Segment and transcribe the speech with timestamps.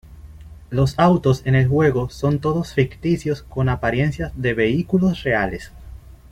[0.71, 5.71] Los autos en el juego son todos ficticios con apariencia de vehículos reales.